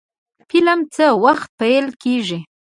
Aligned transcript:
فلم 0.49 0.79
څه 0.95 1.05
وخت 1.25 1.49
پیل 1.59 1.85
کیږي؟ 2.03 2.39